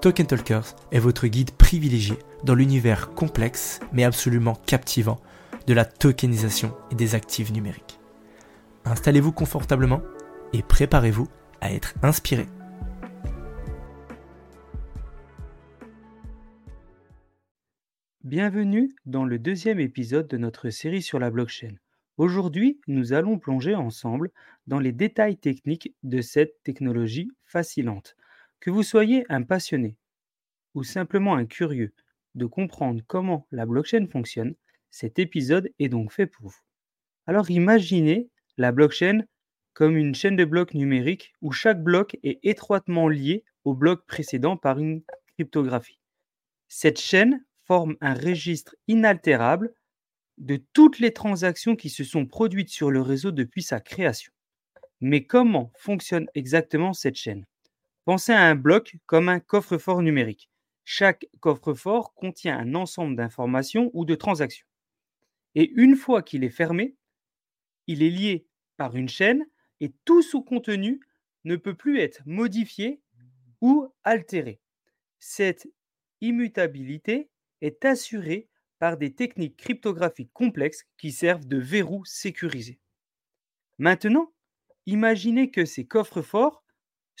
[0.00, 5.20] Token Talkers est votre guide privilégié dans l'univers complexe mais absolument captivant
[5.66, 8.00] de la tokenisation et des actifs numériques.
[8.86, 10.00] Installez-vous confortablement
[10.54, 11.28] et préparez-vous
[11.60, 12.46] à être inspiré.
[18.24, 21.74] Bienvenue dans le deuxième épisode de notre série sur la blockchain.
[22.16, 24.30] Aujourd'hui, nous allons plonger ensemble
[24.66, 28.16] dans les détails techniques de cette technologie fascinante.
[28.60, 29.96] Que vous soyez un passionné
[30.74, 31.94] ou simplement un curieux
[32.34, 34.54] de comprendre comment la blockchain fonctionne,
[34.90, 36.60] cet épisode est donc fait pour vous.
[37.26, 39.24] Alors imaginez la blockchain
[39.72, 44.56] comme une chaîne de blocs numériques où chaque bloc est étroitement lié au bloc précédent
[44.56, 45.02] par une
[45.34, 46.00] cryptographie.
[46.68, 49.72] Cette chaîne forme un registre inaltérable
[50.38, 54.32] de toutes les transactions qui se sont produites sur le réseau depuis sa création.
[55.00, 57.46] Mais comment fonctionne exactement cette chaîne?
[58.10, 60.50] Pensez à un bloc comme un coffre-fort numérique.
[60.82, 64.66] Chaque coffre-fort contient un ensemble d'informations ou de transactions.
[65.54, 66.96] Et une fois qu'il est fermé,
[67.86, 69.46] il est lié par une chaîne
[69.78, 70.98] et tout son contenu
[71.44, 73.00] ne peut plus être modifié
[73.60, 74.60] ou altéré.
[75.20, 75.68] Cette
[76.20, 78.48] immutabilité est assurée
[78.80, 82.80] par des techniques cryptographiques complexes qui servent de verrou sécurisé.
[83.78, 84.32] Maintenant,
[84.86, 86.64] imaginez que ces coffres-forts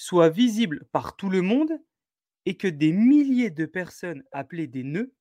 [0.00, 1.72] soient visibles par tout le monde
[2.46, 5.12] et que des milliers de personnes appelées des nœuds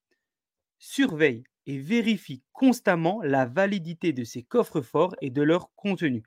[0.79, 6.23] surveillent et vérifient constamment la validité de ces coffres-forts et de leur contenu.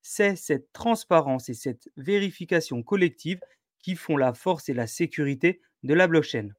[0.00, 3.40] C'est cette transparence et cette vérification collective
[3.80, 6.50] qui font la force et la sécurité de la blockchain.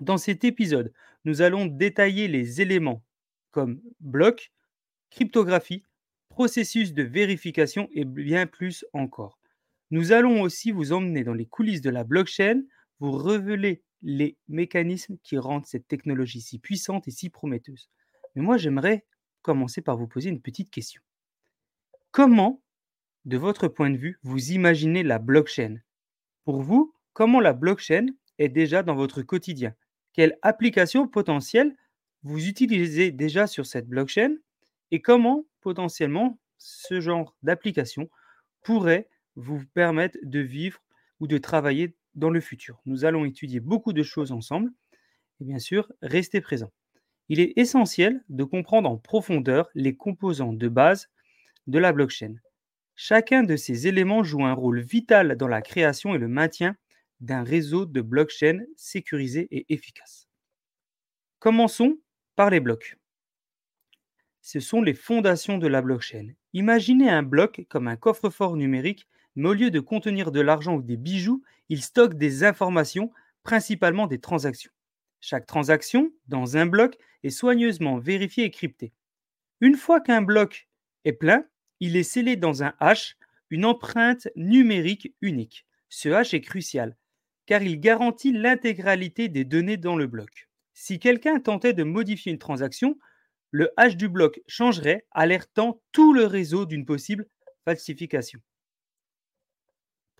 [0.00, 0.92] Dans cet épisode,
[1.24, 3.04] nous allons détailler les éléments
[3.50, 4.52] comme bloc,
[5.10, 5.82] cryptographie,
[6.28, 9.38] processus de vérification et bien plus encore.
[9.90, 12.62] Nous allons aussi vous emmener dans les coulisses de la blockchain,
[12.98, 17.88] vous révéler les mécanismes qui rendent cette technologie si puissante et si prometteuse.
[18.34, 19.04] Mais moi, j'aimerais
[19.42, 21.02] commencer par vous poser une petite question.
[22.10, 22.62] Comment,
[23.24, 25.76] de votre point de vue, vous imaginez la blockchain?
[26.44, 28.06] Pour vous, comment la blockchain
[28.38, 29.74] est déjà dans votre quotidien?
[30.12, 31.76] Quelle application potentielle
[32.22, 34.36] vous utilisez déjà sur cette blockchain?
[34.90, 38.08] Et comment potentiellement ce genre d'application
[38.62, 40.80] pourrait vous permettre de vivre
[41.20, 42.80] ou de travailler dans le futur.
[42.86, 44.72] Nous allons étudier beaucoup de choses ensemble
[45.40, 46.72] et bien sûr, restez présents.
[47.28, 51.10] Il est essentiel de comprendre en profondeur les composants de base
[51.66, 52.36] de la blockchain.
[52.94, 56.76] Chacun de ces éléments joue un rôle vital dans la création et le maintien
[57.20, 60.28] d'un réseau de blockchain sécurisé et efficace.
[61.38, 61.98] Commençons
[62.36, 62.96] par les blocs.
[64.40, 66.28] Ce sont les fondations de la blockchain.
[66.52, 70.82] Imaginez un bloc comme un coffre-fort numérique, mais au lieu de contenir de l'argent ou
[70.82, 74.72] des bijoux, il stocke des informations, principalement des transactions.
[75.20, 78.92] Chaque transaction, dans un bloc, est soigneusement vérifiée et cryptée.
[79.60, 80.68] Une fois qu'un bloc
[81.04, 81.44] est plein,
[81.80, 83.16] il est scellé dans un hash,
[83.50, 85.66] une empreinte numérique unique.
[85.88, 86.96] Ce hash est crucial
[87.46, 90.48] car il garantit l'intégralité des données dans le bloc.
[90.74, 92.98] Si quelqu'un tentait de modifier une transaction,
[93.52, 97.26] le hash du bloc changerait, alertant tout le réseau d'une possible
[97.64, 98.40] falsification.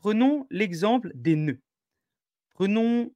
[0.06, 1.58] Prenons l'exemple des nœuds.
[2.50, 3.12] Prenons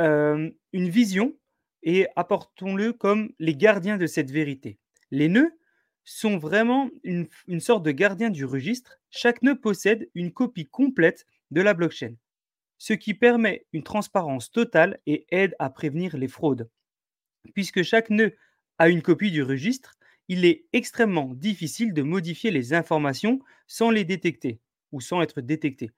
[0.00, 1.36] euh, une vision
[1.82, 4.78] et apportons-le comme les gardiens de cette vérité.
[5.10, 5.54] Les nœuds
[6.04, 8.98] sont vraiment une, une sorte de gardien du registre.
[9.10, 12.14] Chaque nœud possède une copie complète de la blockchain
[12.78, 16.70] ce qui permet une transparence totale et aide à prévenir les fraudes.
[17.52, 18.34] Puisque chaque nœud
[18.78, 19.96] a une copie du registre,
[20.28, 24.60] il est extrêmement difficile de modifier les informations sans les détecter
[24.96, 25.90] ou sans être détecté.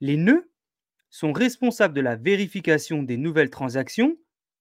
[0.00, 0.50] Les nœuds
[1.08, 4.18] sont responsables de la vérification des nouvelles transactions,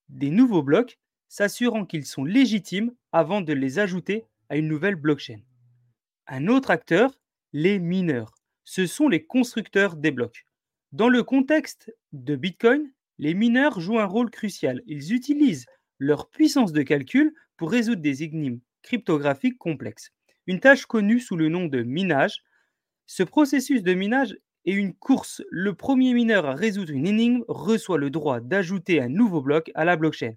[0.07, 0.97] des nouveaux blocs,
[1.27, 5.41] s'assurant qu'ils sont légitimes avant de les ajouter à une nouvelle blockchain.
[6.27, 7.19] Un autre acteur,
[7.51, 8.35] les mineurs.
[8.63, 10.45] Ce sont les constructeurs des blocs.
[10.93, 14.81] Dans le contexte de Bitcoin, les mineurs jouent un rôle crucial.
[14.85, 15.65] Ils utilisent
[15.99, 20.11] leur puissance de calcul pour résoudre des énigmes cryptographiques complexes.
[20.47, 22.43] Une tâche connue sous le nom de minage.
[23.05, 25.41] Ce processus de minage est une course.
[25.49, 29.85] Le premier mineur à résoudre une énigme reçoit le droit d'ajouter un nouveau bloc à
[29.85, 30.35] la blockchain.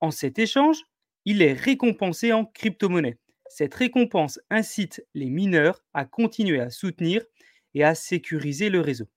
[0.00, 0.82] En cet échange,
[1.24, 3.18] il est récompensé en crypto-monnaie.
[3.48, 7.24] Cette récompense incite les mineurs à continuer à soutenir
[7.74, 9.08] et à sécuriser le réseau.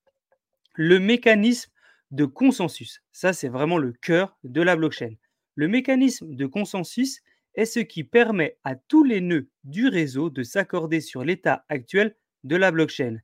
[0.75, 1.71] Le mécanisme
[2.12, 5.13] de consensus, ça c'est vraiment le cœur de la blockchain.
[5.56, 7.21] Le mécanisme de consensus
[7.56, 12.15] est ce qui permet à tous les nœuds du réseau de s'accorder sur l'état actuel
[12.43, 13.17] de la blockchain.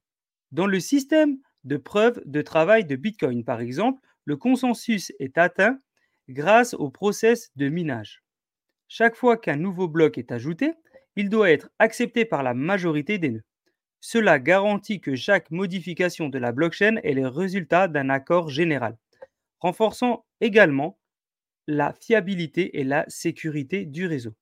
[0.51, 5.79] Dans le système de preuve de travail de Bitcoin, par exemple, le consensus est atteint
[6.29, 8.23] grâce au process de minage.
[8.87, 10.73] Chaque fois qu'un nouveau bloc est ajouté,
[11.15, 13.43] il doit être accepté par la majorité des nœuds.
[14.01, 18.97] Cela garantit que chaque modification de la blockchain est le résultat d'un accord général,
[19.59, 20.97] renforçant également
[21.67, 24.33] la fiabilité et la sécurité du réseau.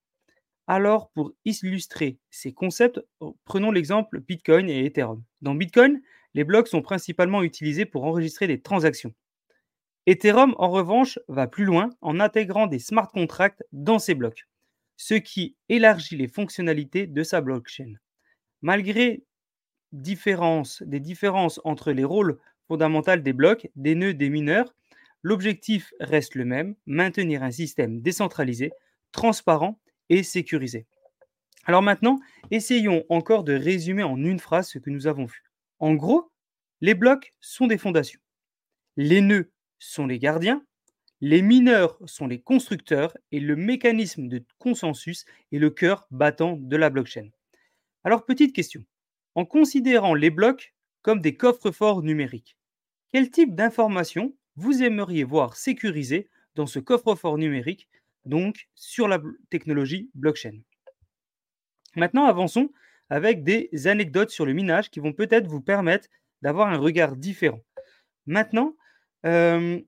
[0.68, 3.00] Alors, pour illustrer ces concepts,
[3.46, 5.24] prenons l'exemple Bitcoin et Ethereum.
[5.42, 6.02] Dans Bitcoin,
[6.34, 9.14] les blocs sont principalement utilisés pour enregistrer des transactions.
[10.06, 14.48] Ethereum, en revanche, va plus loin en intégrant des smart contracts dans ses blocs,
[14.98, 17.94] ce qui élargit les fonctionnalités de sa blockchain.
[18.62, 19.24] Malgré
[19.94, 24.74] des différences entre les rôles fondamentaux des blocs, des nœuds, des mineurs,
[25.24, 28.72] L'objectif reste le même, maintenir un système décentralisé,
[29.12, 30.86] transparent et sécurisé.
[31.66, 32.20] Alors maintenant,
[32.52, 35.44] essayons encore de résumer en une phrase ce que nous avons vu.
[35.80, 36.32] En gros,
[36.82, 38.20] les blocs sont des fondations.
[38.96, 40.64] Les nœuds sont les gardiens,
[41.20, 46.78] les mineurs sont les constructeurs et le mécanisme de consensus est le cœur battant de
[46.78, 47.30] la blockchain.
[48.04, 48.84] Alors petite question,
[49.36, 52.58] en considérant les blocs comme des coffres-forts numériques,
[53.12, 57.88] quel type d'informations vous aimeriez voir sécurisé dans ce coffre-fort numérique,
[58.28, 60.60] donc sur la technologie blockchain.
[61.96, 62.70] Maintenant, avançons
[63.10, 66.08] avec des anecdotes sur le minage qui vont peut-être vous permettre
[66.42, 67.62] d'avoir un regard différent.
[68.26, 68.76] Maintenant,
[69.26, 69.80] euh,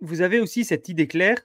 [0.00, 1.38] vous avez aussi cette idée claire,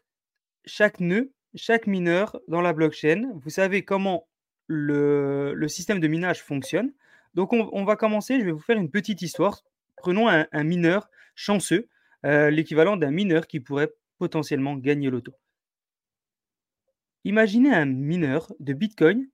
[0.66, 4.28] chaque nœud, chaque mineur dans la blockchain, vous savez comment
[4.68, 6.94] le, système de minage fonctionne.
[7.34, 9.64] Donc on, va commencer, je vais vous faire une petite histoire.
[9.98, 11.90] Prenons un mineur chanceux,
[12.26, 15.34] euh, l'équivalent d'un mineur qui pourrait potentiellement gagner l'auto.
[17.28, 19.28] Imaginez un mineur de Bitcoin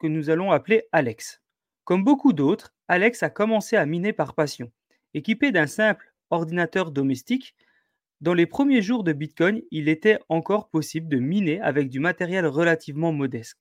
[0.00, 1.40] que nous allons appeler Alex.
[1.84, 4.72] Comme beaucoup d'autres, Alex a commencé à miner par passion.
[5.14, 7.54] Équipé d'un simple ordinateur domestique,
[8.20, 12.46] dans les premiers jours de Bitcoin, il était encore possible de miner avec du matériel
[12.46, 13.60] relativement modeste.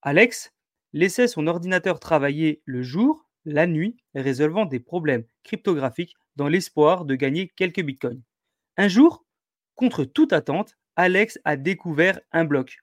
[0.00, 0.54] Alex
[0.94, 7.16] laissait son ordinateur travailler le jour, la nuit, résolvant des problèmes cryptographiques dans l'espoir de
[7.16, 8.22] gagner quelques bitcoins.
[8.78, 9.26] Un jour,
[9.74, 12.78] contre toute attente, Alex a découvert un bloc.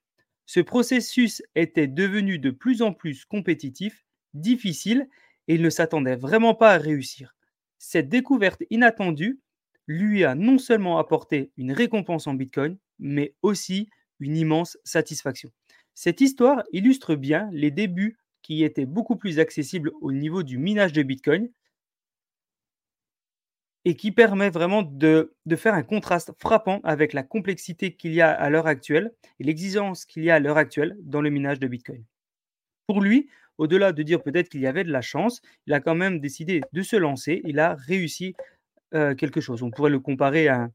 [0.45, 5.07] Ce processus était devenu de plus en plus compétitif, difficile,
[5.47, 7.35] et il ne s'attendait vraiment pas à réussir.
[7.77, 9.39] Cette découverte inattendue
[9.87, 13.89] lui a non seulement apporté une récompense en bitcoin, mais aussi
[14.19, 15.51] une immense satisfaction.
[15.93, 20.93] Cette histoire illustre bien les débuts qui étaient beaucoup plus accessibles au niveau du minage
[20.93, 21.49] de bitcoin
[23.85, 28.31] et qui permet vraiment de, faire un contraste frappant avec la complexité qu'il y a
[28.31, 31.67] à l'heure actuelle et l'exigence qu'il y a à l'heure actuelle dans le minage de
[31.67, 32.03] Bitcoin.
[32.87, 35.95] Pour lui, au-delà de dire peut-être qu'il y avait de la chance, il a quand
[35.95, 38.35] même décidé de se lancer, il a réussi
[38.93, 39.63] euh, quelque chose.
[39.63, 40.71] On pourrait le comparer à un,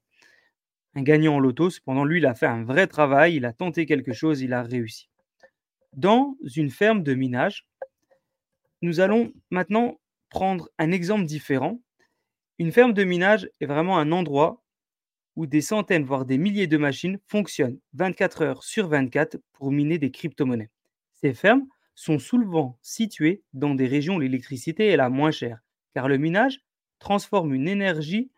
[0.94, 3.86] un gagnant en loto, cependant lui, il a fait un vrai travail, il a tenté
[3.86, 5.08] quelque chose, il a réussi.
[5.92, 7.66] Dans une ferme de minage,
[8.82, 11.80] nous allons maintenant prendre un exemple différent
[12.58, 14.62] une ferme de minage est vraiment un endroit
[15.36, 19.98] où des centaines, voire des milliers de machines fonctionnent 24 heures sur 24 pour miner
[19.98, 20.70] des crypto-monnaies.
[21.12, 25.60] Ces fermes sont souvent situées dans des régions où l'électricité est la moins chère,
[25.94, 26.62] car le minage
[26.98, 28.30] transforme une énergie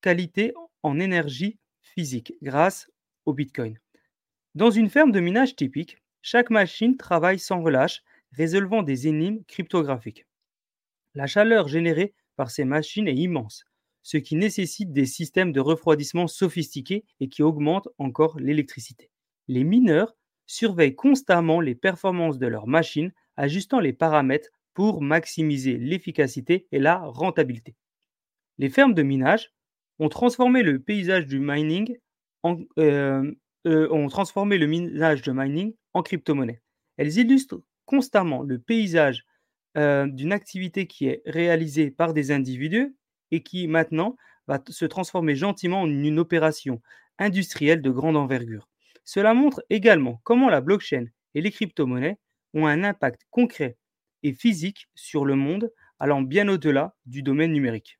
[0.00, 2.88] qualité en énergie physique grâce
[3.26, 3.78] au Bitcoin.
[4.54, 10.26] Dans une ferme de minage typique, chaque machine travaille sans relâche, résolvant des énigmes cryptographiques.
[11.14, 13.64] La chaleur générée par ces machines est immense,
[14.04, 19.10] ce qui nécessite des systèmes de refroidissement sophistiqués et qui augmentent encore l'électricité.
[19.48, 20.14] Les mineurs
[20.46, 26.98] surveillent constamment les performances de leurs machines, ajustant les paramètres pour maximiser l'efficacité et la
[26.98, 27.74] rentabilité.
[28.58, 29.52] Les fermes de minage
[29.98, 31.98] ont transformé le paysage du mining
[32.44, 33.32] en, euh,
[33.66, 36.62] euh, ont transformé le minage de mining en crypto-monnaie.
[36.98, 39.24] Elles illustrent constamment le paysage
[39.78, 42.96] euh, d'une activité qui est réalisée par des individus
[43.30, 44.16] et qui maintenant
[44.48, 46.82] va se transformer gentiment en une opération
[47.18, 48.68] industrielle de grande envergure.
[49.04, 52.18] Cela montre également comment la blockchain et les crypto-monnaies
[52.54, 53.76] ont un impact concret
[54.22, 57.98] et physique sur le monde, allant bien au-delà du domaine numérique.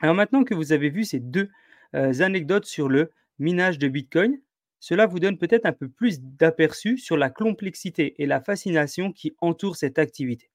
[0.00, 1.50] Alors maintenant que vous avez vu ces deux
[1.94, 4.40] euh, anecdotes sur le minage de Bitcoin,
[4.78, 9.34] cela vous donne peut-être un peu plus d'aperçu sur la complexité et la fascination qui
[9.40, 10.49] entourent cette activité.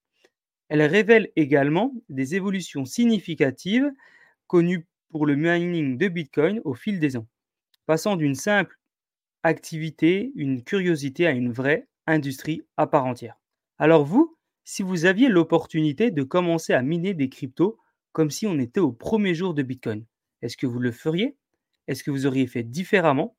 [0.70, 3.92] Elle révèle également des évolutions significatives
[4.48, 7.28] connues pour le mining de Bitcoin au fil des ans,
[7.86, 8.78] passant d'une simple
[9.44, 13.40] activité, une curiosité à une vraie industrie à part entière.
[13.78, 17.78] Alors vous, si vous aviez l'opportunité de commencer à miner des cryptos
[18.12, 20.06] comme si on était au premier jour de Bitcoin,
[20.42, 21.36] est-ce que vous le feriez?
[21.88, 23.38] Est-ce que vous auriez fait différemment?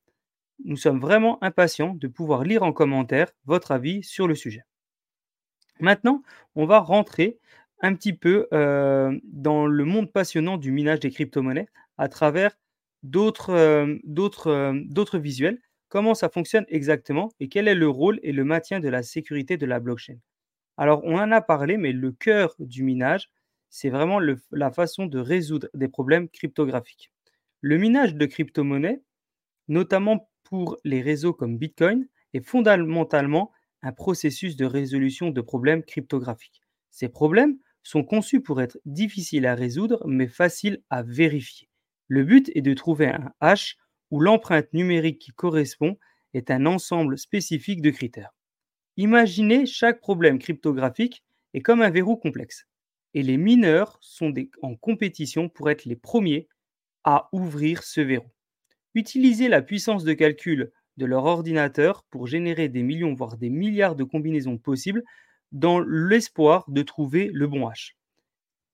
[0.64, 4.62] Nous sommes vraiment impatients de pouvoir lire en commentaire votre avis sur le sujet.
[5.80, 6.22] Maintenant,
[6.54, 7.38] on va rentrer
[7.80, 11.68] un petit peu euh, dans le monde passionnant du minage des crypto-monnaies
[11.98, 12.56] à travers
[13.02, 13.96] d'autres euh,
[14.46, 15.58] euh, d'autres visuels.
[15.88, 19.56] Comment ça fonctionne exactement et quel est le rôle et le maintien de la sécurité
[19.56, 20.16] de la blockchain?
[20.76, 23.30] Alors, on en a parlé, mais le cœur du minage,
[23.70, 27.10] c'est vraiment la façon de résoudre des problèmes cryptographiques.
[27.60, 29.02] Le minage de crypto-monnaies,
[29.68, 33.52] notamment pour les réseaux comme Bitcoin, est fondamentalement
[33.86, 36.60] un processus de résolution de problèmes cryptographiques.
[36.90, 41.68] Ces problèmes sont conçus pour être difficiles à résoudre mais faciles à vérifier.
[42.08, 43.76] Le but est de trouver un hash
[44.10, 45.96] où l'empreinte numérique qui correspond
[46.34, 48.34] est un ensemble spécifique de critères.
[48.96, 51.22] Imaginez chaque problème cryptographique
[51.54, 52.66] est comme un verrou complexe
[53.14, 56.48] et les mineurs sont en compétition pour être les premiers
[57.04, 58.32] à ouvrir ce verrou.
[58.94, 63.96] Utiliser la puissance de calcul de leur ordinateur pour générer des millions, voire des milliards
[63.96, 65.02] de combinaisons possibles
[65.52, 67.96] dans l'espoir de trouver le bon hash.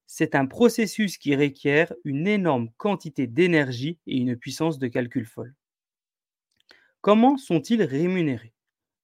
[0.06, 5.54] C'est un processus qui requiert une énorme quantité d'énergie et une puissance de calcul folle.
[7.00, 8.52] Comment sont-ils rémunérés?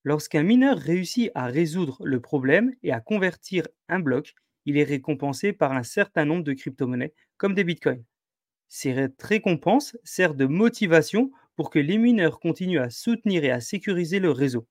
[0.04, 4.34] Lorsqu'un mineur réussit à résoudre le problème et à convertir un bloc,
[4.64, 8.04] il est récompensé par un certain nombre de crypto-monnaies, comme des bitcoins.
[8.68, 14.20] Ces récompenses servent de motivation pour que les mineurs continuent à soutenir et à sécuriser
[14.20, 14.68] le réseau.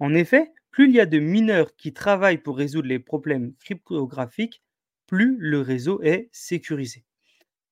[0.00, 4.64] En effet, plus il y a de mineurs qui travaillent pour résoudre les problèmes cryptographiques,
[5.06, 7.04] plus le réseau est sécurisé.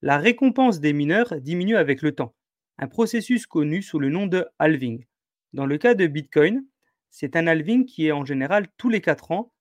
[0.01, 2.33] La récompense des mineurs diminue avec le temps,
[2.77, 5.03] un processus connu sous le nom de halving.
[5.51, 6.65] Dans le cas de Bitcoin,
[7.09, 9.51] c'est un halving qui est en général tous les 4 ans.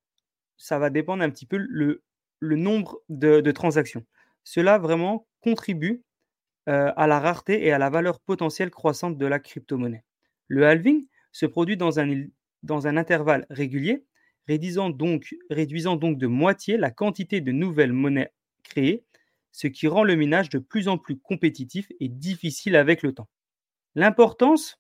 [0.59, 2.05] Ça va dépendre un petit peu le,
[2.41, 4.07] nombre de transactions.
[4.45, 6.05] Cela vraiment contribue
[6.69, 10.05] euh, à la rareté et à la valeur potentielle croissante de la crypto-monnaie.
[10.49, 14.05] Le halving se produit dans un, intervalle régulier,
[14.47, 19.05] réduisant donc, réduisant donc de moitié la quantité de nouvelles monnaies créées,
[19.52, 23.29] ce qui rend le minage de plus en plus compétitif et difficile avec le temps.
[23.95, 24.79] L'importance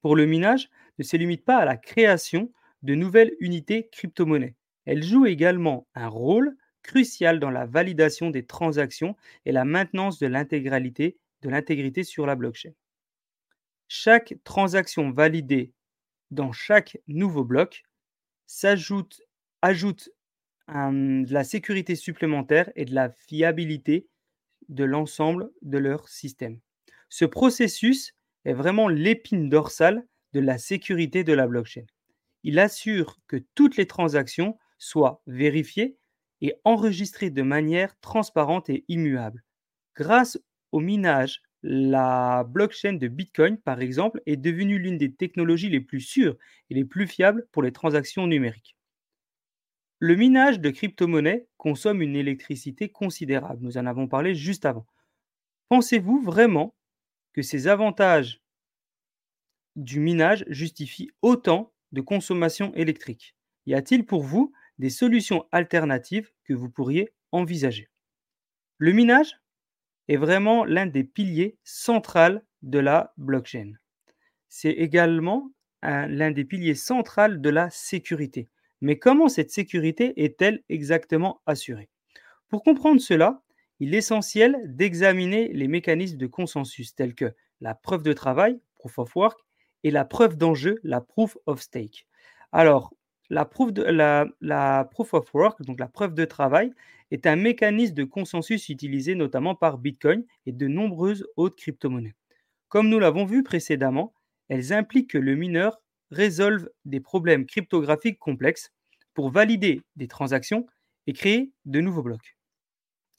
[0.00, 4.54] pour le minage ne se limite pas à la création de nouvelles unités crypto-monnaies.
[4.86, 10.28] Elle joue également un rôle crucial dans la validation des transactions et la maintenance de
[10.28, 12.72] l'intégralité de l'intégrité sur la blockchain.
[13.88, 15.72] Chaque transaction validée
[16.30, 17.84] dans chaque nouveau bloc
[18.46, 19.22] s'ajoute
[19.62, 20.10] ajoute
[20.68, 24.08] de la sécurité supplémentaire et de la fiabilité
[24.68, 26.60] de l'ensemble de leur système.
[27.10, 28.14] Ce processus
[28.44, 31.84] est vraiment l'épine dorsale de la sécurité de la blockchain.
[32.42, 35.96] Il assure que toutes les transactions soient vérifiées
[36.40, 39.42] et enregistré de manière transparente et immuable.
[39.96, 40.38] Grâce
[40.72, 46.00] au minage, la blockchain de Bitcoin, par exemple, est devenue l'une des technologies les plus
[46.00, 46.36] sûres
[46.68, 48.76] et les plus fiables pour les transactions numériques.
[49.98, 53.64] Le minage de crypto-monnaies consomme une électricité considérable.
[53.64, 54.86] Nous en avons parlé juste avant.
[55.70, 56.74] Pensez-vous vraiment
[57.32, 58.42] que ces avantages
[59.76, 63.34] du minage justifient autant de consommation électrique?
[63.64, 67.88] Y a-t-il pour vous des solutions alternatives que vous pourriez envisager.
[68.78, 69.40] Le minage
[70.08, 73.72] est vraiment l'un des piliers centraux de la blockchain.
[74.48, 75.50] C'est également
[75.82, 78.48] l'un des piliers centraux de la sécurité.
[78.80, 81.88] Mais comment cette sécurité est-elle exactement assurée?
[82.48, 83.42] Pour comprendre cela,
[83.80, 88.98] il est essentiel d'examiner les mécanismes de consensus tels que la preuve de travail, proof
[88.98, 89.40] of work,
[89.82, 92.06] et la preuve d'enjeu, la proof of stake.
[92.52, 92.94] Alors,
[93.30, 96.72] la proof, of work, donc la preuve de travail,
[97.10, 102.14] est un mécanisme de consensus utilisé notamment par Bitcoin et de nombreuses autres crypto-monnaies.
[102.68, 104.14] Comme nous l'avons vu précédemment,
[104.48, 108.72] elles impliquent que le mineur résolve des problèmes cryptographiques complexes
[109.14, 110.66] pour valider des transactions
[111.06, 112.36] et créer de nouveaux blocs.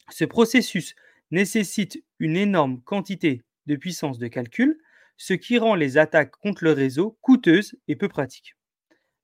[0.10, 0.96] Ce processus
[1.32, 4.80] nécessite une énorme quantité de puissance de calcul,
[5.18, 8.56] ce qui rend les attaques contre le réseau coûteuses et peu pratiques.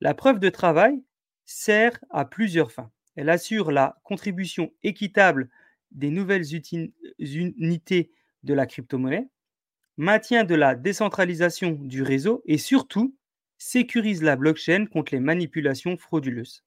[0.02, 1.04] La preuve de travail
[1.46, 2.92] sert à plusieurs fins.
[3.16, 5.50] Elle assure la contribution équitable
[5.92, 6.46] des nouvelles
[7.20, 8.12] unités
[8.44, 9.28] de la crypto-monnaie,
[9.98, 13.16] maintient de la décentralisation du réseau et surtout
[13.60, 16.64] sécurise la blockchain contre les manipulations frauduleuses.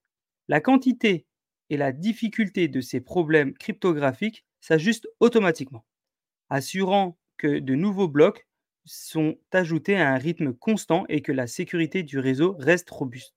[0.47, 1.27] La quantité
[1.71, 5.85] et la difficulté de ces problèmes cryptographiques s'ajustent automatiquement,
[6.51, 8.47] assurant que de nouveaux blocs
[8.85, 13.35] sont ajoutés à un rythme constant et que la sécurité du réseau reste robuste.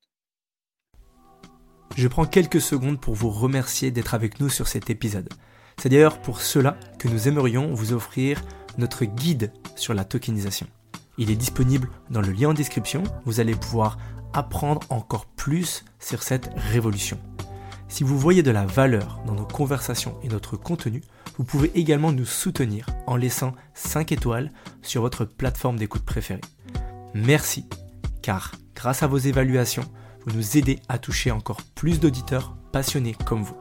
[1.95, 5.29] Je prends quelques secondes pour vous remercier d'être avec nous sur cet épisode.
[5.79, 8.43] C'est d'ailleurs pour cela que nous aimerions vous offrir
[8.77, 10.67] notre guide sur la tokenisation.
[11.17, 13.97] Il est disponible dans le lien en description, vous allez pouvoir
[14.33, 17.19] apprendre encore plus sur cette révolution.
[17.89, 21.01] Si vous voyez de la valeur dans nos conversations et notre contenu,
[21.37, 24.51] vous pouvez également nous soutenir en laissant 5 étoiles
[24.81, 26.41] sur votre plateforme d'écoute préférée.
[27.13, 27.67] Merci,
[28.21, 29.85] car grâce à vos évaluations,
[30.25, 33.57] vous nous aidez à toucher encore plus d'auditeurs passionnés comme vous.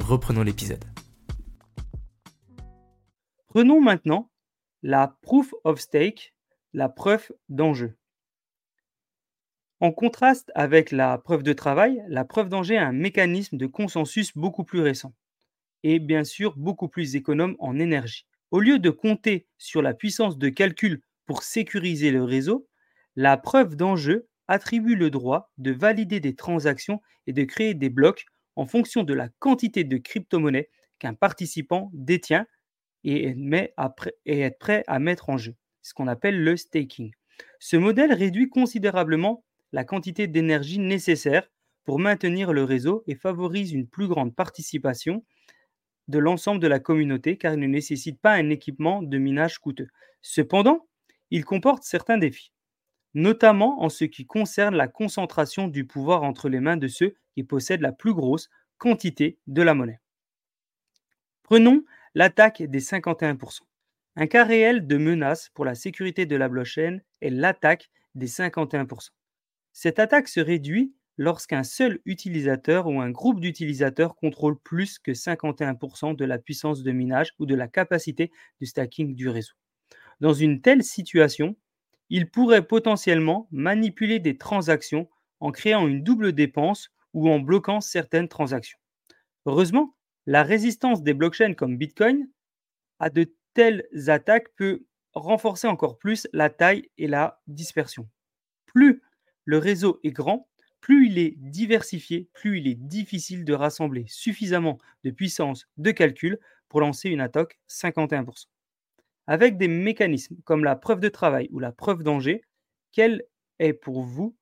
[0.00, 0.84] Reprenons l'épisode.
[3.48, 4.30] Prenons maintenant
[4.82, 6.34] la proof of stake,
[6.72, 7.97] la preuve d'enjeu.
[9.80, 14.36] En contraste avec la preuve de travail, la preuve d'enjeu a un mécanisme de consensus
[14.36, 15.14] beaucoup plus récent
[15.84, 18.26] et bien sûr beaucoup plus économe en énergie.
[18.50, 22.66] Au lieu de compter sur la puissance de calcul pour sécuriser le réseau,
[23.14, 28.26] la preuve d'enjeu attribue le droit de valider des transactions et de créer des blocs
[28.56, 32.46] en fonction de la quantité de crypto-monnaies qu'un participant détient
[33.04, 33.36] et
[34.26, 37.12] est prêt à mettre en jeu, ce qu'on appelle le staking.
[37.60, 41.50] Ce modèle réduit considérablement la quantité d'énergie nécessaire
[41.84, 45.24] pour maintenir le réseau et favorise une plus grande participation
[46.08, 49.88] de l'ensemble de la communauté car il ne nécessite pas un équipement de minage coûteux.
[50.22, 50.86] Cependant,
[51.30, 52.52] il comporte certains défis,
[53.14, 57.44] notamment en ce qui concerne la concentration du pouvoir entre les mains de ceux qui
[57.44, 60.00] possèdent la plus grosse quantité de la monnaie.
[61.42, 63.60] Prenons l'attaque des 51%.
[64.16, 69.10] Un cas réel de menace pour la sécurité de la blockchain est l'attaque des 51%.
[69.80, 76.16] Cette attaque se réduit lorsqu'un seul utilisateur ou un groupe d'utilisateurs contrôle plus que 51%
[76.16, 79.52] de la puissance de minage ou de la capacité du stacking du réseau.
[80.18, 81.54] Dans une telle situation,
[82.10, 88.26] il pourrait potentiellement manipuler des transactions en créant une double dépense ou en bloquant certaines
[88.26, 88.80] transactions.
[89.46, 89.94] Heureusement,
[90.26, 92.28] la résistance des blockchains comme Bitcoin
[92.98, 98.08] à de telles attaques peut renforcer encore plus la taille et la dispersion.
[98.66, 99.02] Plus
[99.48, 100.46] le réseau est grand,
[100.82, 106.38] plus il est diversifié, plus il est difficile de rassembler suffisamment de puissance de calcul
[106.68, 108.44] pour lancer une attaque 51%.
[109.26, 112.42] Avec des mécanismes comme la preuve de travail ou la preuve d'enjeu,
[112.92, 113.24] quelle
[113.58, 114.36] est pour vous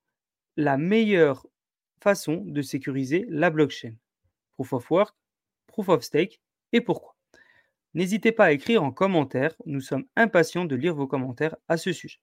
[0.56, 1.46] la meilleure
[2.02, 3.94] façon de sécuriser la blockchain?
[4.56, 5.16] Proof of Work,
[5.68, 6.40] Proof of Stake
[6.72, 7.14] et pourquoi?
[7.94, 11.92] N'hésitez pas à écrire en commentaire, nous sommes impatients de lire vos commentaires à ce
[11.92, 12.18] sujet.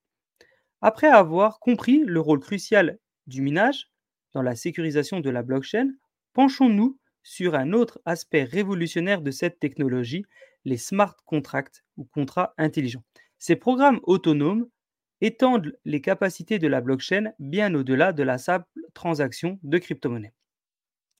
[0.85, 3.89] Après avoir compris le rôle crucial du minage
[4.33, 5.93] dans la sécurisation de la blockchain,
[6.33, 10.25] penchons-nous sur un autre aspect révolutionnaire de cette technologie,
[10.65, 13.05] les smart contracts ou contrats intelligents.
[13.39, 14.67] Ces programmes autonomes
[15.21, 20.33] étendent les capacités de la blockchain bien au-delà de la simple transaction de crypto-monnaie.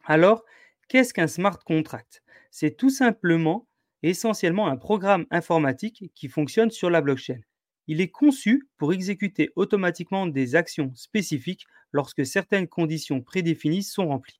[0.04, 0.44] Alors,
[0.90, 2.22] qu'est-ce qu'un smart contract?
[2.52, 3.66] C'est tout simplement
[4.02, 7.40] essentiellement un programme informatique qui fonctionne sur la blockchain.
[7.88, 14.40] Il est conçu pour exécuter automatiquement des actions spécifiques lorsque certaines conditions prédéfinies sont remplies.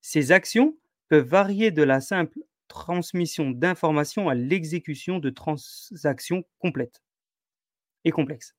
[0.00, 0.76] Ces actions
[1.08, 7.02] peuvent varier de la simple transmission d'informations à l'exécution de transactions complètes
[8.04, 8.54] et complexes.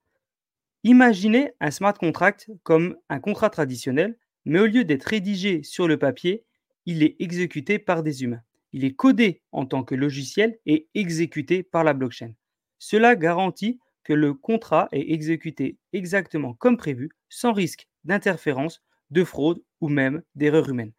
[0.83, 5.97] Imaginez un smart contract comme un contrat traditionnel, mais au lieu d'être rédigé sur le
[5.97, 6.43] papier,
[6.85, 8.43] il est exécuté par des humains.
[8.73, 12.33] Il est codé en tant que logiciel et exécuté par la blockchain.
[12.79, 19.63] Cela garantit que le contrat est exécuté exactement comme prévu, sans risque d'interférence, de fraude
[19.81, 20.91] ou même d'erreur humaine.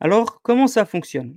[0.00, 1.36] Alors, comment ça fonctionne?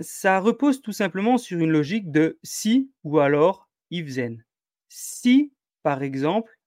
[0.00, 4.44] Ça repose tout simplement sur une logique de si ou alors if then.
[4.88, 6.58] Si, par exemple,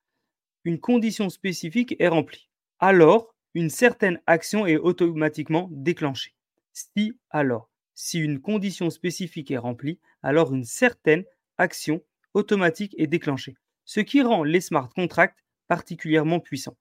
[0.63, 2.49] une condition spécifique est remplie,
[2.79, 6.35] alors une certaine action est automatiquement déclenchée.
[6.73, 7.69] si alors.
[7.95, 11.23] Si une condition spécifique est remplie, alors une certaine
[11.57, 12.03] action
[12.37, 16.77] automatique est déclenchée, ce qui rend les smart contracts particulièrement puissants.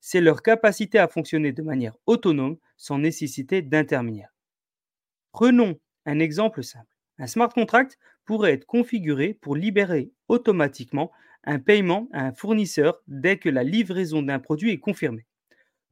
[0.00, 4.32] C'est leur capacité à fonctionner de manière autonome sans nécessité d'intermédiaire.
[5.32, 6.94] Prenons un exemple simple.
[7.18, 11.10] Un smart contract pourrait être configuré pour libérer automatiquement
[11.44, 15.26] un paiement à un fournisseur dès que la livraison d'un produit est confirmée.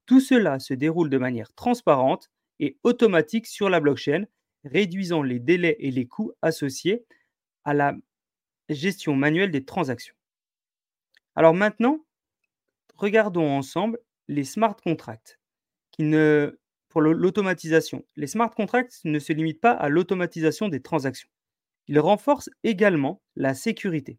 [0.04, 4.26] Tout cela se déroule de manière transparente et automatique sur la blockchain,
[4.64, 7.04] réduisant les délais et les coûts associés
[7.64, 7.96] à la
[8.68, 10.14] gestion manuelle des transactions.
[11.34, 12.04] Alors maintenant,
[12.96, 13.98] regardons ensemble
[14.28, 15.38] les smart contracts
[16.88, 18.04] pour l'automatisation.
[18.16, 21.28] Les smart contracts ne se limitent pas à l'automatisation des transactions.
[21.88, 24.18] Ils renforcent également la sécurité.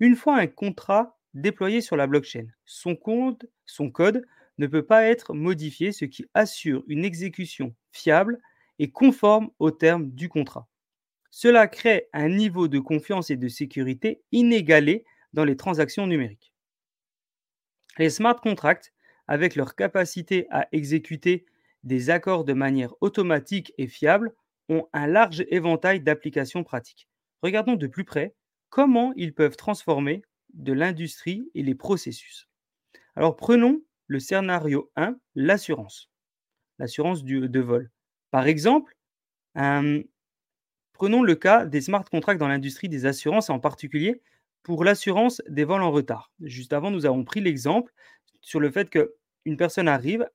[0.00, 4.24] Une fois un contrat déployé sur la blockchain, son code, son code
[4.58, 8.38] ne peut pas être modifié, ce qui assure une exécution fiable
[8.78, 10.68] et conforme aux termes du contrat.
[11.34, 16.52] Cela crée un niveau de confiance et de sécurité inégalé dans les transactions numériques.
[17.96, 18.92] Les smart contracts,
[19.26, 21.46] avec leur capacité à exécuter
[21.84, 24.34] des accords de manière automatique et fiable,
[24.68, 27.08] ont un large éventail d'applications pratiques.
[27.42, 28.34] Regardons de plus près
[28.68, 32.46] comment ils peuvent transformer de l'industrie et les processus.
[33.16, 36.10] Alors prenons le scénario 1, l'assurance,
[36.78, 37.90] l'assurance de vol.
[38.30, 38.94] Par exemple,
[41.02, 44.22] prenons le cas des smart contracts dans l'industrie des assurances, en particulier
[44.62, 46.30] pour l'assurance des vols en retard.
[46.40, 47.92] Juste avant, nous avons pris l'exemple
[48.40, 50.30] sur le fait qu'une personne arrive,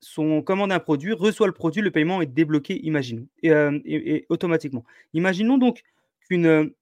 [0.00, 4.84] son commande un produit, reçoit le produit, le paiement est débloqué, imaginons, euh, automatiquement.
[5.14, 5.84] Imaginons donc
[6.28, 6.74] qu'une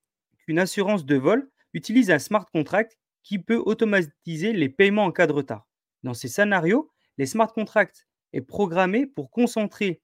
[0.58, 5.32] assurance de vol utilise un smart contract qui peut automatiser les paiements en cas de
[5.32, 5.68] retard.
[6.02, 10.00] Dans ces scénarios, les smart contracts est programmé pour concentrer,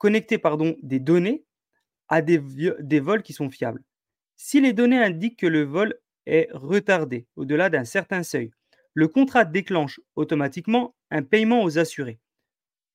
[0.00, 1.44] connecter pardon, des données
[2.08, 2.42] à des,
[2.80, 3.84] des vols qui sont fiables.
[4.34, 5.94] Si les données indiquent que le vol
[6.26, 8.50] est retardé au-delà d'un certain seuil,
[8.94, 12.18] le contrat déclenche automatiquement un paiement aux assurés.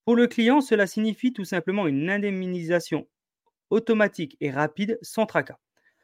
[0.04, 3.08] Pour le client, cela signifie tout simplement une indemnisation
[3.70, 5.60] automatique et rapide sans tracas,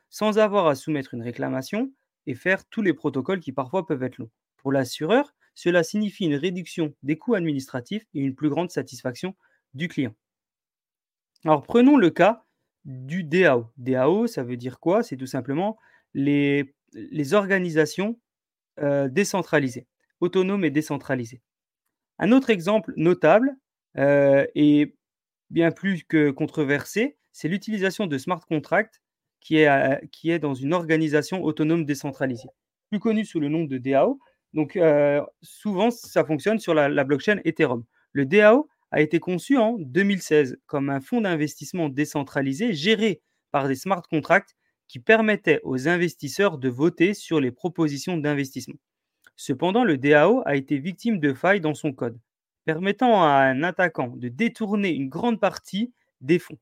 [0.09, 1.91] sans avoir à soumettre une réclamation
[2.27, 4.31] et faire tous les protocoles qui parfois peuvent être longs.
[4.57, 9.35] Pour l'assureur, cela signifie une réduction des coûts administratifs et une plus grande satisfaction
[9.73, 10.15] du client.
[11.45, 12.43] Alors prenons le cas
[12.85, 13.71] du DAO.
[13.77, 15.03] DAO, ça veut dire quoi?
[15.03, 15.77] C'est tout simplement
[16.13, 16.73] les,
[17.33, 18.19] organisations
[18.79, 19.87] euh, décentralisées,
[20.19, 21.41] autonomes et décentralisées.
[22.19, 23.55] Un autre exemple notable
[23.97, 24.95] euh, et
[25.49, 29.01] bien plus que controversé, c'est l'utilisation de smart contracts
[29.39, 32.49] qui est, euh, qui est dans une organisation autonome décentralisée,
[32.89, 34.19] plus connue sous le nom de DAO.
[34.53, 34.77] Donc
[35.41, 37.85] souvent, ça fonctionne sur la blockchain Ethereum.
[38.11, 43.75] Le DAO a été conçu en 2016 comme un fonds d'investissement décentralisé géré par des
[43.75, 44.55] smart contracts
[44.87, 48.75] qui permettait aux investisseurs de voter sur les propositions d'investissement.
[49.37, 52.19] Cependant, le DAO a été victime de failles dans son code,
[52.65, 56.59] permettant à un attaquant de détourner une grande partie des fonds.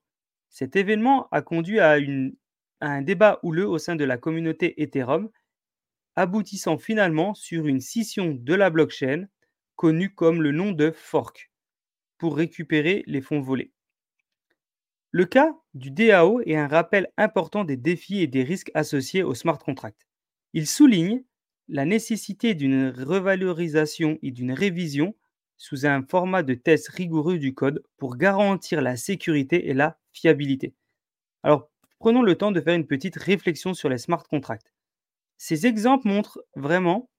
[0.49, 1.97] Cet événement a conduit à,
[2.81, 5.29] un débat houleux au sein de la communauté Ethereum,
[6.15, 9.27] aboutissant finalement sur une scission de la blockchain,
[9.75, 11.48] connue comme le nom de fork,
[12.19, 13.71] pour récupérer les fonds volés.
[15.11, 19.33] Le cas du DAO est un rappel important des défis et des risques associés au
[19.33, 20.07] smart contract.
[20.53, 21.23] Il souligne
[21.67, 25.15] la nécessité d'une revalorisation et d'une révision
[25.57, 30.73] sous un format de test rigoureux du code pour garantir la sécurité et la fiabilité.
[31.43, 34.73] Alors, prenons le temps de faire une petite réflexion sur les smart contracts.
[35.37, 37.09] Ces exemples montrent vraiment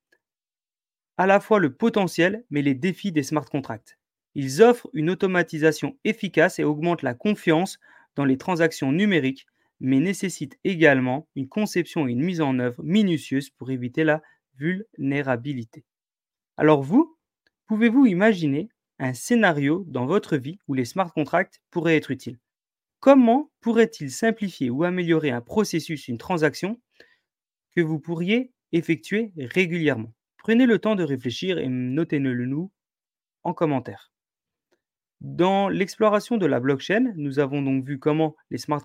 [1.16, 3.99] à la fois le potentiel mais les défis des smart contracts.
[4.34, 7.78] Ils offrent une automatisation efficace et augmentent la confiance
[8.16, 9.46] dans les transactions numériques,
[9.80, 14.22] mais nécessitent également une conception et une mise en œuvre minutieuse pour éviter la
[14.56, 15.84] vulnérabilité.
[16.56, 17.16] Alors vous,
[17.66, 22.38] pouvez-vous imaginer un scénario dans votre vie où les smart contracts pourraient être utiles?
[23.00, 26.80] Comment pourrait-il simplifier ou améliorer un processus, une transaction
[27.74, 30.12] que vous pourriez effectuer régulièrement?
[30.36, 32.70] Prenez le temps de réfléchir et notez-le nous
[33.44, 34.09] en commentaire.
[35.20, 38.84] Dans l'exploration de la blockchain, nous avons donc vu comment les smart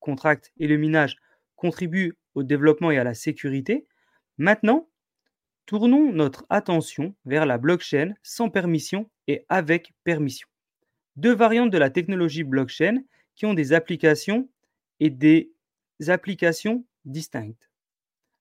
[0.00, 1.18] contracts et le minage
[1.56, 3.86] contribuent au développement et à la sécurité.
[4.38, 4.88] Maintenant,
[5.66, 10.48] tournons notre attention vers la blockchain sans permission et avec permission.
[11.16, 13.02] Deux variantes de la technologie blockchain
[13.34, 14.48] qui ont des applications
[15.00, 15.52] et des
[16.06, 17.68] applications distinctes.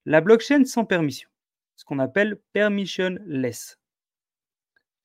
[0.06, 1.30] La blockchain sans permission,
[1.76, 3.78] ce qu'on appelle permissionless.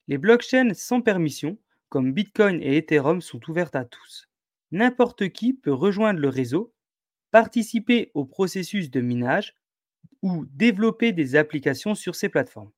[0.06, 1.58] Les blockchains sans permission
[1.92, 4.26] comme Bitcoin et Ethereum sont ouvertes à tous.
[4.70, 6.72] N'importe qui peut rejoindre le réseau,
[7.32, 9.54] participer au processus de minage
[10.22, 12.72] ou développer des applications sur ces plateformes.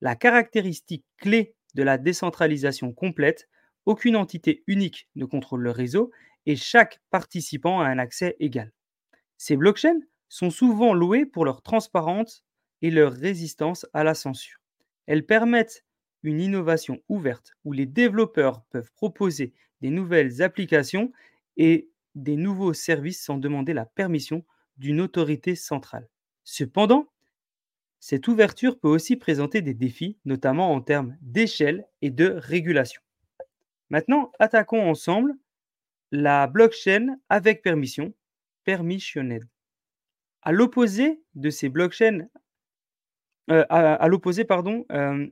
[0.00, 3.48] La caractéristique clé de la décentralisation complète,
[3.86, 6.12] aucune entité unique ne contrôle le réseau
[6.46, 8.70] et chaque participant a un accès égal.
[9.36, 12.44] Ces blockchains sont souvent louées pour leur transparence
[12.82, 14.60] et leur résistance à la censure.
[15.06, 15.84] Elles permettent
[16.24, 21.12] une innovation ouverte où les développeurs peuvent proposer des nouvelles applications
[21.56, 24.44] et des nouveaux services sans demander la permission
[24.78, 26.08] d'une autorité centrale.
[26.42, 27.08] Cependant,
[28.00, 33.00] cette ouverture peut aussi présenter des défis, notamment en termes d'échelle et de régulation.
[33.90, 35.34] Maintenant, attaquons ensemble
[36.10, 38.14] la blockchain avec permission,
[38.64, 39.48] permissioned.
[40.42, 42.28] À l'opposé de ces blockchains,
[43.50, 45.26] euh, à, l'opposé pardon, euh,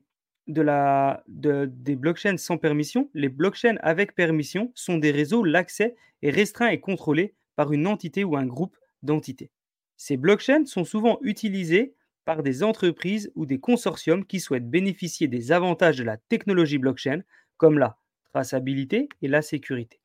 [0.48, 5.94] de la, des blockchains sans permission, les blockchains avec permission sont des réseaux où l'accès
[6.22, 9.50] est restreint et contrôlé par une entité ou un groupe d'entités.
[9.96, 15.52] Ces blockchains sont souvent utilisés par des entreprises ou des consortiums qui souhaitent bénéficier des
[15.52, 17.22] avantages de la technologie blockchain,
[17.57, 17.98] comme la
[18.33, 20.00] traçabilité et la sécurité.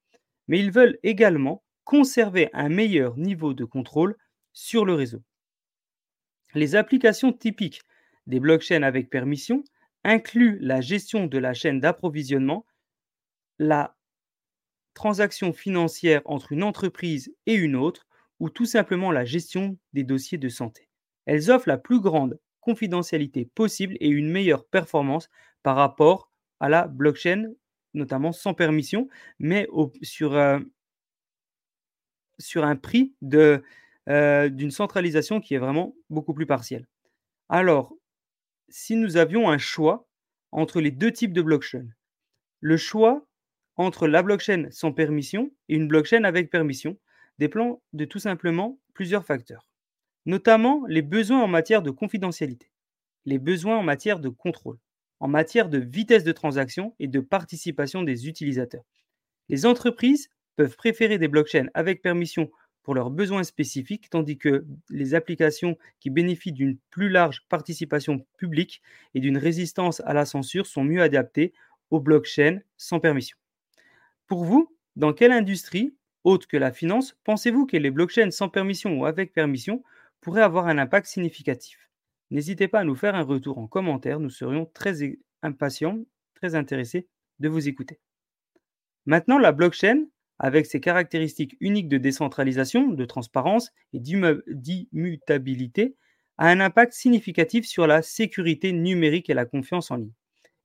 [0.48, 4.16] Mais ils veulent également conserver un meilleur niveau de contrôle
[4.54, 5.22] sur le réseau.
[6.54, 7.82] Les applications typiques
[8.26, 9.64] des blockchains avec permission
[10.08, 12.66] incluent la gestion de la chaîne d'approvisionnement,
[13.60, 13.96] la
[14.96, 18.08] transaction financière entre une entreprise et une autre,
[18.40, 20.90] ou tout simplement la gestion des dossiers de santé.
[21.26, 25.30] Elles offrent la plus grande confidentialité possible et une meilleure performance
[25.62, 27.52] par rapport à la blockchain,
[27.94, 29.68] notamment sans permission, mais
[30.02, 30.60] sur, euh,
[32.40, 36.88] sur un prix euh, d'une centralisation qui est vraiment beaucoup plus partielle.
[37.50, 37.97] Alors,
[38.70, 40.08] si nous avions un choix
[40.52, 41.88] entre les deux types de blockchain,
[42.60, 43.28] le choix
[43.76, 46.98] entre la blockchain sans permission et une blockchain avec permission
[47.38, 49.70] dépend de tout simplement plusieurs facteurs,
[50.26, 52.72] notamment les besoins en matière de confidentialité,
[53.26, 54.80] les besoins en matière de contrôle,
[55.20, 58.86] en matière de vitesse de transaction et de participation des utilisateurs.
[59.50, 62.50] Les entreprises peuvent préférer des blockchains avec permission
[62.88, 68.82] pour leurs besoins spécifiques, tandis que les applications qui bénéficient d'une plus large participation publique
[69.14, 71.52] et d'une résistance à la censure sont mieux adaptées
[71.90, 73.38] aux blockchains sans permission.
[74.26, 78.98] Pour vous, dans quelle industrie, autre que la finance, pensez-vous que les blockchains sans permission
[78.98, 79.84] ou avec permission
[80.22, 81.90] pourraient avoir un impact significatif?
[82.32, 86.00] N'hésitez pas à nous faire un retour en commentaire, nous serions très impatients,
[86.36, 88.00] très intéressés de vous écouter.
[89.06, 90.06] Maintenant, la blockchain
[90.40, 95.96] avec ses caractéristiques uniques de décentralisation, de transparence et d'immutabilité,
[96.38, 100.14] a un impact significatif sur la sécurité numérique et la confiance en ligne.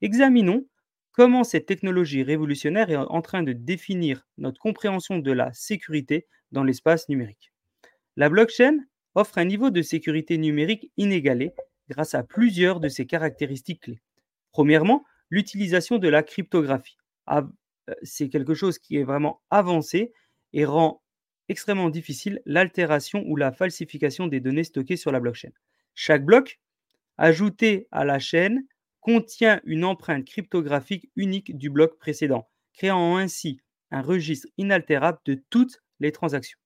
[0.02, 0.66] Examinons
[1.12, 6.64] comment cette technologie révolutionnaire est en train de définir notre compréhension de la sécurité dans
[6.64, 7.52] l'espace numérique.
[8.16, 8.78] La blockchain
[9.14, 11.52] offre un niveau de sécurité numérique inégalé
[11.88, 14.02] grâce à plusieurs de ses caractéristiques clés.
[14.50, 16.98] Premièrement, l'utilisation de la cryptographie
[18.02, 20.12] c'est quelque chose qui est vraiment avancé
[20.52, 21.02] et rend
[21.48, 25.50] extrêmement difficile l'altération ou la falsification des données stockées sur la blockchain.
[25.94, 26.60] Chaque bloc
[27.18, 28.64] ajouté à la chaîne
[29.00, 35.82] contient une empreinte cryptographique unique du bloc précédent, créant ainsi un registre inaltérable de toutes
[36.00, 36.58] les transactions.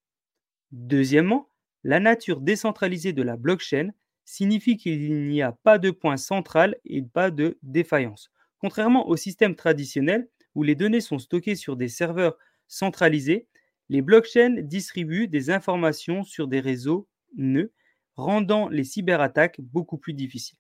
[0.71, 1.51] Deuxièmement,
[1.83, 3.91] la nature décentralisée de la blockchain
[4.25, 8.31] signifie qu'il n'y a pas de point central et pas de défaillance.
[8.59, 13.47] Contrairement au système traditionnel, où les données sont stockées sur des serveurs centralisés,
[13.88, 17.73] les blockchains distribuent des informations sur des réseaux nœuds,
[18.16, 20.59] rendant les cyberattaques beaucoup plus difficiles.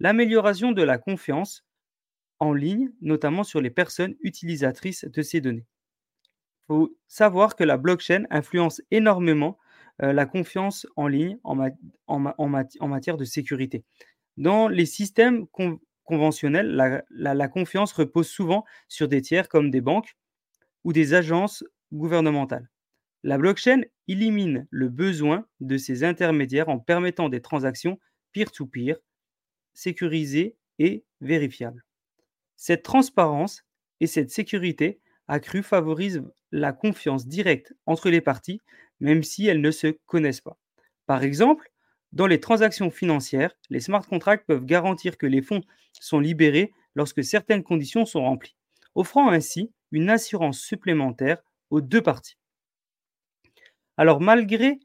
[0.00, 1.64] L'amélioration de la confiance
[2.40, 5.66] en ligne, notamment sur les personnes utilisatrices de ces données.
[6.62, 9.58] Il faut savoir que la blockchain influence énormément
[10.02, 13.84] euh, la confiance en ligne en, matière de sécurité.
[14.38, 15.46] Dans les systèmes
[16.04, 20.16] conventionnelle, la, confiance repose souvent sur des tiers comme des banques
[20.84, 22.68] ou des agences gouvernementales.
[23.22, 27.98] La blockchain élimine le besoin de ces intermédiaires en permettant des transactions
[28.32, 28.96] peer-to-peer,
[29.74, 31.84] sécurisées et vérifiables.
[32.56, 33.64] Cette transparence
[34.00, 38.60] et cette sécurité accrue favorisent la confiance directe entre les parties,
[39.00, 40.58] même si elles ne se connaissent pas.
[41.06, 41.71] Par exemple,
[42.12, 47.24] dans les transactions financières, les smart contracts peuvent garantir que les fonds sont libérés lorsque
[47.24, 48.56] certaines conditions sont remplies,
[48.94, 52.36] offrant ainsi une assurance supplémentaire aux deux parties.
[53.96, 54.78] Alors malgré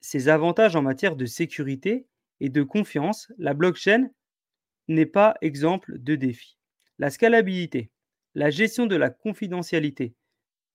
[0.00, 2.06] ces avantages en matière de sécurité
[2.40, 4.10] et de confiance, la blockchain
[4.88, 6.58] n'est pas exemple de défi.
[6.98, 7.90] La scalabilité,
[8.34, 10.14] la gestion de la confidentialité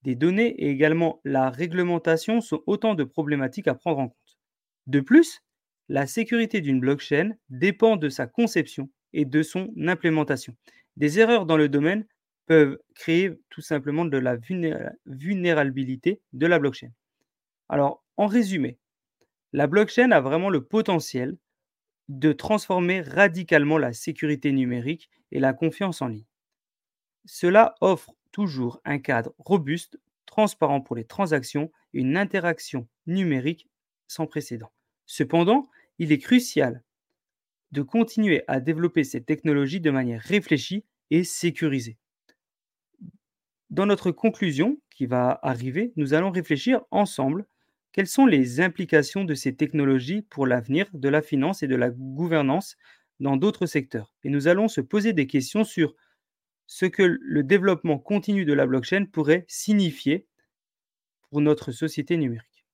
[0.02, 4.38] des données et également la réglementation sont autant de problématiques à prendre en compte.
[4.86, 5.42] De plus,
[5.90, 10.54] la sécurité d'une blockchain dépend de sa conception et de son implémentation.
[10.96, 12.06] Des erreurs dans le domaine
[12.46, 14.36] peuvent créer tout simplement de la
[15.06, 16.92] vulnérabilité de la blockchain.
[17.68, 18.78] Alors, en résumé,
[19.52, 21.36] la blockchain a vraiment le potentiel
[22.08, 26.26] de transformer radicalement la sécurité numérique et la confiance en ligne.
[27.24, 33.68] Cela offre toujours un cadre robuste, transparent pour les transactions et une interaction numérique
[34.06, 34.70] sans précédent.
[35.06, 35.68] Cependant,
[36.00, 36.82] il est crucial
[37.72, 41.98] de continuer à développer ces technologies de manière réfléchie et sécurisée.
[43.68, 47.46] Dans notre conclusion qui va arriver, nous allons réfléchir ensemble
[47.92, 51.90] quelles sont les implications de ces technologies pour l'avenir de la finance et de la
[51.90, 52.78] gouvernance
[53.20, 54.14] dans d'autres secteurs.
[54.24, 55.94] Et nous allons se poser des questions sur
[56.66, 60.26] ce que le développement continu de la blockchain pourrait signifier
[61.28, 62.64] pour notre société numérique.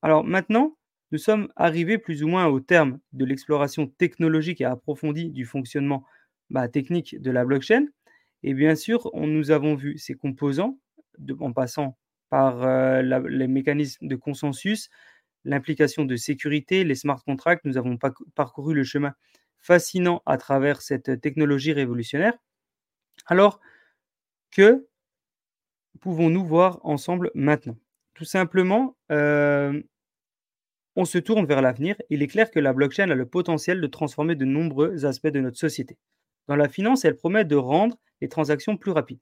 [0.00, 0.78] Alors maintenant,
[1.12, 6.04] nous sommes arrivés plus ou moins au terme de l'exploration technologique et approfondie du fonctionnement
[6.50, 7.86] bah, technique de la blockchain.
[8.42, 10.78] Et bien sûr, on, nous avons vu ses composants
[11.38, 11.98] en passant
[12.30, 14.88] par euh, les mécanismes de consensus,
[15.44, 17.64] l'implication de sécurité, les smart contracts.
[17.66, 17.98] Nous avons
[18.34, 19.14] parcouru le chemin
[19.60, 22.34] fascinant à travers cette technologie révolutionnaire.
[23.26, 23.60] Alors,
[24.50, 24.86] que
[26.00, 27.76] pouvons-nous voir ensemble maintenant?
[28.14, 29.82] Tout simplement, euh,
[30.96, 31.96] on se tourne vers l'avenir.
[32.10, 35.40] Il est clair que la blockchain a le potentiel de transformer de nombreux aspects de
[35.40, 35.98] notre société.
[36.48, 39.20] Dans la finance, elle promet de rendre les transactions plus rapides,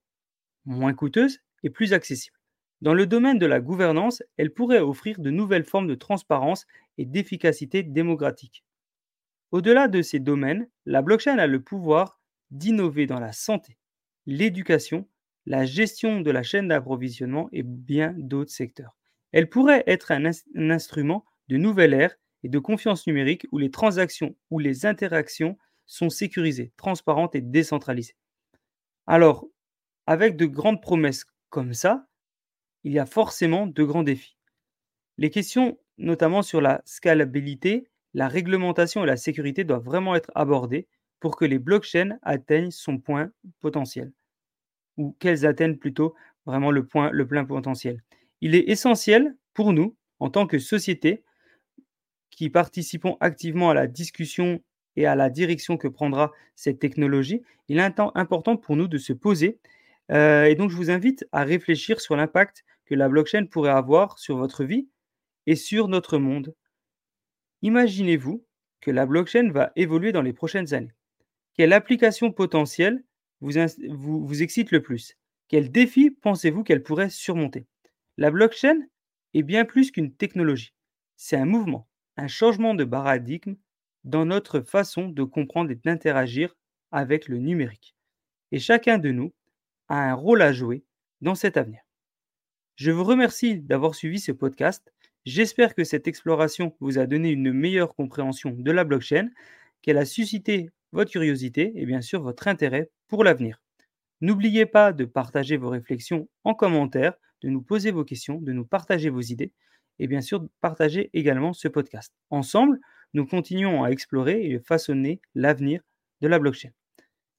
[0.64, 2.36] moins coûteuses et plus accessibles.
[2.80, 7.04] Dans le domaine de la gouvernance, elle pourrait offrir de nouvelles formes de transparence et
[7.04, 8.64] d'efficacité démocratique.
[9.52, 13.76] Au-delà de ces domaines, la blockchain a le pouvoir d'innover dans la santé,
[14.26, 15.06] l'éducation,
[15.44, 18.96] la gestion de la chaîne d'approvisionnement et bien d'autres secteurs.
[19.32, 20.24] Elle pourrait être un,
[20.70, 26.08] instrument de nouvelle ère et de confiance numérique où les transactions ou les interactions sont
[26.08, 28.14] sécurisées, transparentes et décentralisées.
[29.08, 29.46] Alors,
[30.06, 32.06] avec de grandes promesses comme ça,
[32.84, 34.38] il y a forcément de grands défis.
[35.18, 40.86] Les questions, notamment sur la scalabilité, la réglementation et la sécurité, doivent vraiment être abordées
[41.18, 44.12] pour que les blockchains atteignent son point potentiel,
[44.96, 46.14] ou qu'elles atteignent plutôt
[46.46, 48.02] vraiment le, point, le plein potentiel.
[48.40, 51.24] Il est essentiel pour nous, en tant que société,
[52.30, 54.62] qui participons activement à la discussion
[54.96, 59.12] et à la direction que prendra cette technologie, il est important pour nous de se
[59.12, 59.58] poser.
[60.10, 64.18] Euh, et donc, je vous invite à réfléchir sur l'impact que la blockchain pourrait avoir
[64.18, 64.88] sur votre vie
[65.46, 66.54] et sur notre monde.
[67.62, 68.44] Imaginez-vous
[68.80, 70.94] que la blockchain va évoluer dans les prochaines années.
[71.54, 73.04] Quelle application potentielle
[73.40, 73.52] vous,
[73.90, 75.16] vous, vous excite le plus?
[75.48, 77.66] Quel défi pensez-vous qu'elle pourrait surmonter?
[78.16, 78.78] La blockchain
[79.34, 80.74] est bien plus qu'une technologie.
[81.16, 81.86] C'est un mouvement,
[82.20, 83.56] un changement de paradigme
[84.04, 86.54] dans notre façon de comprendre et d'interagir
[86.90, 87.96] avec le numérique.
[88.52, 89.32] Et chacun de nous
[89.88, 90.84] a un rôle à jouer
[91.22, 91.80] dans cet avenir.
[92.76, 94.92] Je vous remercie d'avoir suivi ce podcast.
[95.24, 99.30] J'espère que cette exploration vous a donné une meilleure compréhension de la blockchain,
[99.80, 103.62] qu'elle a suscité votre curiosité et bien sûr votre intérêt pour l'avenir.
[104.20, 108.66] N'oubliez pas de partager vos réflexions en commentaire, de nous poser vos questions, de nous
[108.66, 109.52] partager vos idées
[110.00, 112.12] et bien sûr partager également ce podcast.
[112.30, 112.80] Ensemble,
[113.12, 115.82] nous continuons à explorer et façonner l'avenir
[116.22, 116.70] de la blockchain.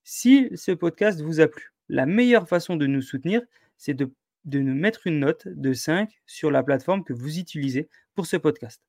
[0.04, 3.42] Si ce podcast vous a plu, la meilleure façon de nous soutenir,
[3.78, 4.14] c'est de,
[4.46, 8.38] de nous mettre une note de 5 sur la plateforme que vous utilisez pour ce
[8.38, 8.82] podcast.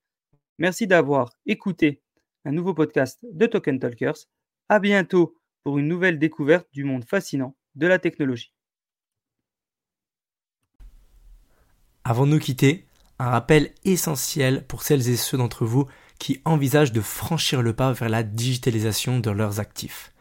[0.59, 2.03] Merci d'avoir écouté
[2.45, 4.27] un nouveau podcast de Token Talkers.
[4.69, 8.53] À bientôt pour une nouvelle découverte du monde fascinant de la technologie.
[12.05, 12.85] Avant de nous quitter,
[13.23, 15.87] un rappel essentiel pour celles et ceux d'entre vous
[16.19, 20.13] qui envisagent de franchir le pas vers la digitalisation de leurs actifs.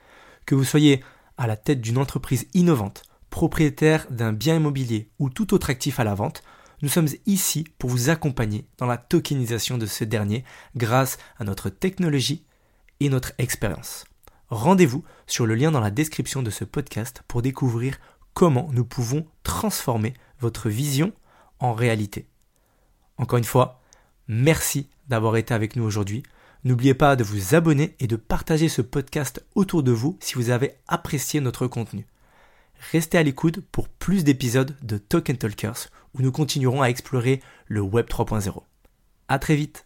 [0.46, 1.04] Que vous soyez
[1.36, 6.04] à la tête d'une entreprise innovante, propriétaire d'un bien immobilier ou tout autre actif à
[6.04, 6.43] la vente,
[6.84, 10.43] nous sommes ici pour vous accompagner dans la tokenisation de ce dernier
[10.76, 12.45] grâce à notre technologie
[12.99, 14.06] et notre expérience.
[14.49, 17.99] Rendez-vous sur le lien dans la description de ce podcast pour découvrir
[18.36, 21.14] comment nous pouvons transformer votre vision
[21.60, 22.31] en réalité.
[23.22, 23.80] Encore une fois,
[24.28, 26.24] merci d'avoir été avec nous aujourd'hui.
[26.63, 30.49] N'oubliez pas de vous abonner et de partager ce podcast autour de vous si vous
[30.49, 32.07] avez apprécié notre contenu.
[32.91, 37.82] Restez à l'écoute pour plus d'épisodes de Token Talkers où nous continuerons à explorer le
[37.82, 38.63] Web 3.0.
[39.28, 39.86] À très vite!